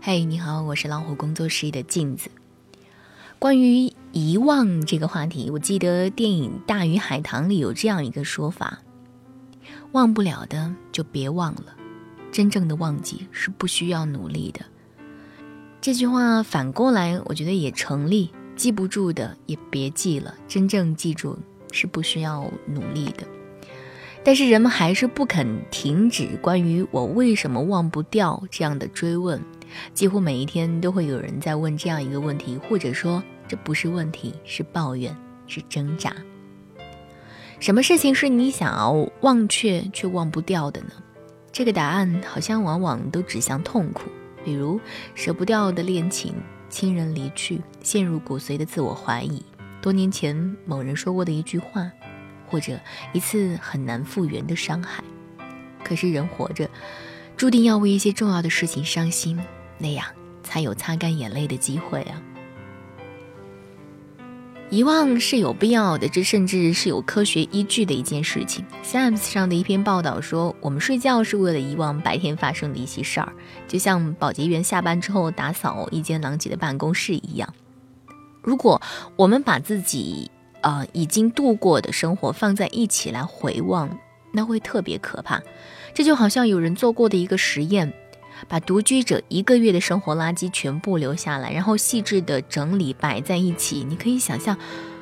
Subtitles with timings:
[0.00, 2.30] 嘿，你好，我是老虎工作室的镜子。
[3.40, 8.78] 关于遗忘这个话题，我记得电影《大鱼海棠》里有这样一个说法：
[9.90, 11.74] 忘不了的就别忘了，
[12.30, 14.64] 真正的忘记是不需要努力的。
[15.80, 18.30] 这句话反过来，我觉得也成立。
[18.54, 21.36] 记不住的也别记了，真正记住
[21.72, 23.26] 是不需要努力的。
[24.24, 29.40] 但是人们还是不肯停止关于我为什么忘不掉这样的追问。
[29.94, 36.14] 几乎每一天都会有人在问这样一个问题，或者说这不是问题，是抱怨，是挣扎。
[37.60, 40.90] 什么事情是你想要忘却却忘不掉的呢？
[41.50, 44.10] 这个答案好像往往都指向痛苦，
[44.44, 44.80] 比如
[45.14, 46.34] 舍不掉的恋情。
[46.70, 49.42] 亲人离去，陷入骨髓的自我怀疑，
[49.80, 51.90] 多年前某人说过的一句话，
[52.46, 52.78] 或者
[53.14, 55.02] 一次很难复原的伤害。
[55.82, 56.68] 可是人活着，
[57.38, 59.40] 注定要为一些重要的事情伤心，
[59.78, 60.04] 那样
[60.42, 62.20] 才有擦干眼泪的机会啊。
[64.70, 68.62] 遗忘是有必要的，这甚至是有科学依据的一件事情。
[68.84, 73.32] Science 上的一篇报道说，我们睡觉是为了遗忘白天发生的一些事儿，
[73.66, 77.54] 就像保洁员下班之后打扫一间狼藉的办公室一样。
[78.42, 78.82] 如果
[79.16, 83.88] 我们把自己呃已经度过的生活放在一起来回望，
[84.32, 85.42] 那会特别可怕。
[85.94, 87.90] 这就好像有人做过的一个实验。
[88.46, 93.84] 把独居者一个月的生活垃圾全部留下来，然后细致的整理摆在一起。
[93.88, 94.56] 你可以想象，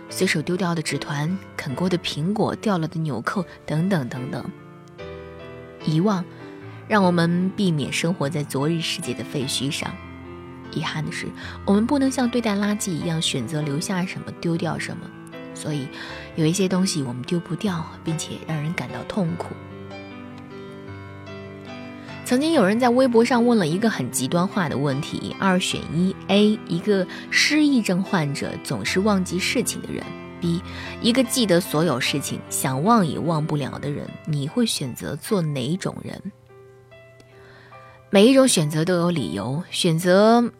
[0.08, 4.44] 随手丢掉的纸团、啃过的苹果、掉了的纽扣等等等等。
[5.84, 6.24] 遗忘，
[6.88, 9.94] 让我们避免生活在昨日世界的废墟上。
[10.72, 11.26] 遗憾的是，
[11.64, 15.08] 我们不能像对待垃圾一样选择留下什么丢掉什么，
[15.54, 15.86] 所以
[16.34, 19.54] 有一些东西我们丢不掉，并且让人感到痛苦。
[22.26, 30.02] 曾经有人在微博上问了一个很极端化的问题：二选一，A 一个失忆症患者总是忘记事情的人
[30.40, 30.60] ，B
[31.00, 36.20] 一个记得所有事情想忘也忘不了的人，你会选择做哪种人？
[38.10, 39.62] 每一种选择都有理由。
[39.70, 40.52] 选择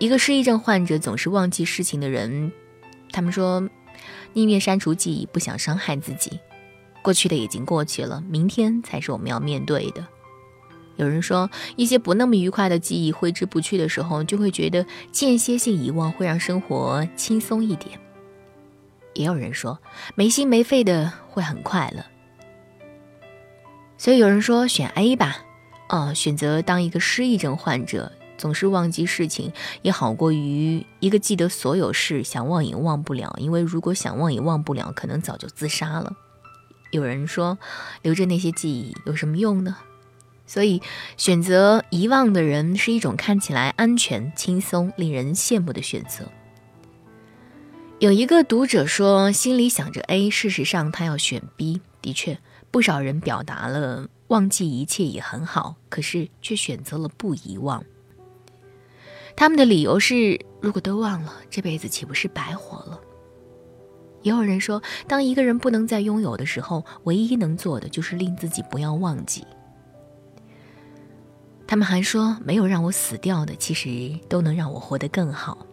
[0.00, 2.50] 一个失忆症患者总是忘记事情的人，
[3.12, 3.62] 他们说
[4.32, 6.40] 宁愿删除记忆，不想伤害自己。
[7.00, 10.04] 过去的已经过去了，明天才是我们要面对的。
[11.02, 17.98] 有人说，一些不那么愉快的记忆挥之不去的时候，就会觉得间歇性遗忘会让生活轻松一点。
[19.14, 19.78] 也有人说，
[20.14, 22.04] 没心没肺的会很快乐。
[23.98, 25.38] 所以有人说选 A 吧，
[25.88, 29.52] 哦，选择当一个失忆症患者，总是忘记事情，
[29.82, 33.34] 也好过于一个记得所有事，想忘也忘不了。
[33.38, 36.16] 因为如果想忘也忘不了，可能早就自杀了。
[36.90, 37.58] 有人说，
[38.02, 39.76] 留着那些记忆有什么用呢？
[40.52, 40.82] 所以，
[41.16, 46.30] 选择遗忘的人是一种看起来安全、轻松、令人羡慕的选择。
[48.00, 51.80] 有一个读者说，心里想着 A，事实上他要选 B。
[52.02, 52.38] 的确，
[52.70, 57.82] 不少人表达了忘记一切也很好，可是却选择了不遗忘。
[59.34, 63.00] 他们的理由是：如果都忘了，这辈子岂不是白活了？
[64.20, 69.46] 也有人说，当一个人不能再拥有的时候，唯一能做的就是令自己不要忘记。
[71.72, 75.66] 他们还说，没有让我死掉的，其实都能让我活得更好。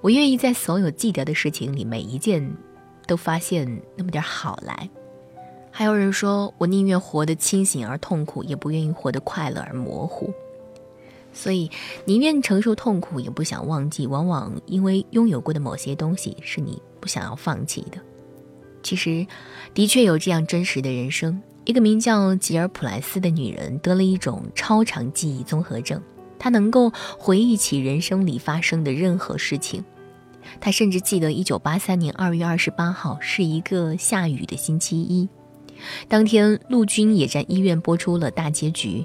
[0.00, 2.56] 我愿意在所有记得的事情里，每一件
[3.04, 4.88] 都发现那么点好来。
[5.72, 10.32] 还有人说，我宁愿活得清醒而痛苦，也不愿意活得快乐而模糊。
[11.32, 11.68] 所以，
[12.04, 14.06] 宁愿承受痛苦，也不想忘记。
[14.06, 17.98] 往往因为拥有过的某些东西，是你不想要放弃的。
[18.84, 19.26] 其实，
[19.74, 21.42] 的确有这样真实的人生。
[21.66, 26.02] 一个名叫吉尔普莱斯的女人得了一种超长记忆综合症，
[26.38, 29.84] 她能够回忆起人生里发生的任何事情。
[30.58, 35.28] 她甚至记得1983年2月28号是一个下雨的星期一，
[36.08, 39.04] 当天陆军野战医院播出了大结局。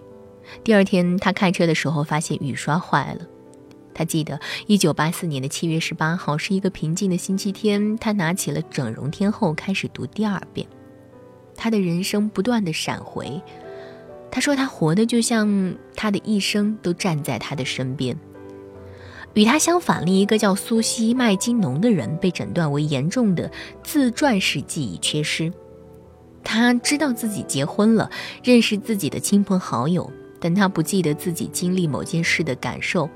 [0.63, 3.21] 第二天，她开车的时候发现雨刷坏了。
[3.93, 10.65] 她记得1984年的7月18号是一个平静的星期天，她拿起了《整容天后》开始读第二遍。
[11.55, 13.41] 他的人生不断的闪回，
[14.29, 18.17] 他说他活的就像他的一生都站在他的身边。
[19.33, 23.51] 与他相反，另一个叫苏西麦金农的人被诊断为严重的
[23.83, 25.51] 自传式记忆缺失。
[26.41, 28.09] 他知道自己结婚了，
[28.43, 30.09] 认识自己的亲朋好友，
[30.39, 33.09] 但他不记得自己经历某件事的感受。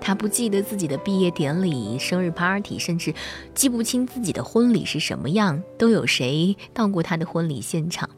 [0.00, 3.14] 他不记得自己的毕业典礼、生日 party，甚至
[3.54, 8.08] 记不清自己的婚礼是什么样，都有谁到过他的婚礼现场。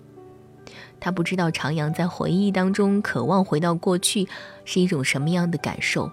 [1.01, 4.29] 他不知道徜徉在回忆当中，渴望回到过去
[4.65, 6.11] 是一种什么样的感受。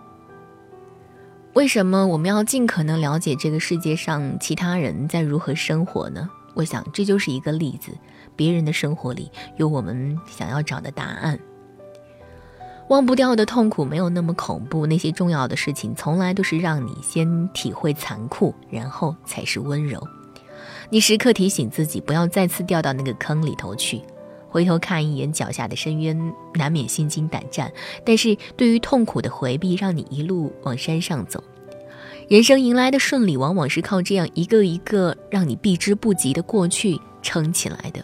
[1.53, 6.29] 为什么我们要尽可能了解这个世界上其他人在如何生活呢？
[6.53, 7.91] 我想这就是一个例子，
[8.35, 11.39] 别人的生活里有我们想要找的答案。
[12.89, 20.01] 忘不掉的痛苦没有那么恐怖，那些重要的事情从来都是让你先体会残酷，然后才是温柔。
[20.89, 24.01] 你时刻提醒自己，不要再次掉到那个坑里头去。
[24.49, 27.69] 回头看一眼脚下的深渊，难免心惊胆战。
[28.05, 31.43] 但是对于痛苦的回避，让你一路往山上走。
[32.29, 38.01] 人生迎来的顺利，往往是靠这样一个一个让你避之不及的过去撑起来的。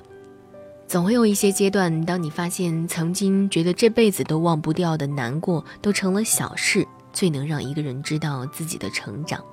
[0.94, 9.44] 总会有一些阶段，当你发现曾经觉得这辈子都忘不掉的难过，都成了小事，最能让一个人知道自己的成长。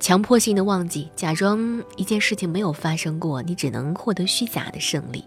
[0.00, 5.24] 强迫性的忘记，假装一件事情没有发生过，你只能获得虚假的胜利。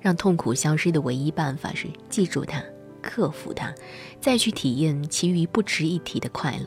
[0.00, 2.60] 让痛苦消失的唯一办法是记住它，
[3.00, 3.72] 克服它，
[4.20, 6.66] 再去体验其余不值一提的快乐。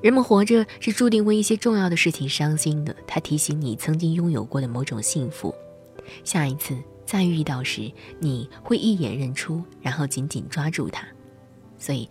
[0.00, 5.54] 人们活着是注定为一些重要的事情伤心的，它提醒你曾经拥有过的某种幸福。
[6.24, 6.76] 下一次
[7.06, 11.06] 再遇到时，你会一眼认出，然后紧紧抓住它。
[11.78, 12.08] 所以，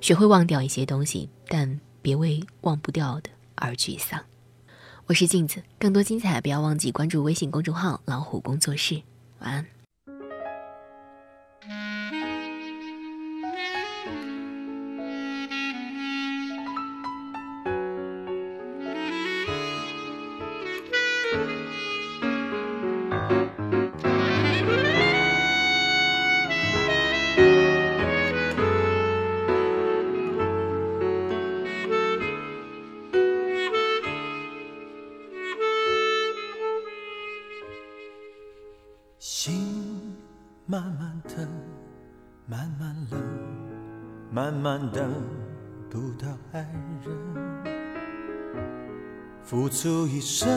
[0.00, 3.30] 学会忘掉一些东西，但别为忘不掉的。
[3.54, 4.20] 而沮丧。
[5.06, 9.00] 我是镜子，更多精彩不要忘记关注微信公众号“老虎工作室”。
[9.38, 9.81] 晚安。
[42.46, 43.20] 慢慢冷，
[44.30, 45.12] 慢慢等
[45.88, 46.66] 不到爱
[47.04, 47.14] 人。
[49.44, 50.48] 付出一生，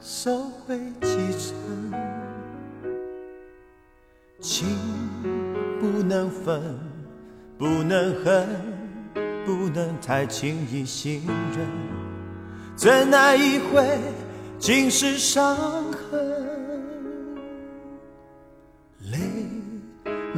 [0.00, 1.92] 收回几成。
[4.40, 4.68] 情
[5.80, 6.62] 不能分，
[7.58, 8.48] 不能恨，
[9.44, 11.22] 不能太轻易信
[11.56, 11.66] 任。
[12.76, 13.98] 怎奈一回，
[14.58, 15.56] 尽是伤
[15.92, 16.11] 痕。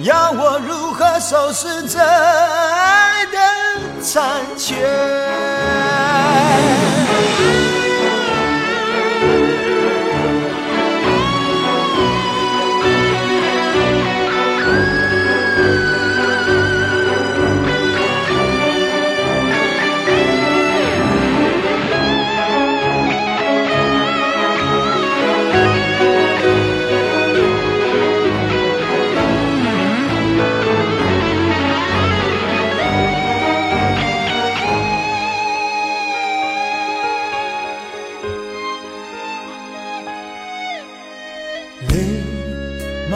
[0.00, 3.38] 要我如何收拾这爱的
[4.02, 4.74] 残缺？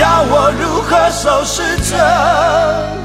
[0.00, 2.99] 要我如何收拾这？